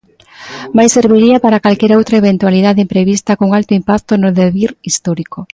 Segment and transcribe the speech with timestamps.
[0.75, 5.39] Mais serviría para calquera outra eventualidade imprevista cun alto impacto no devir histórico.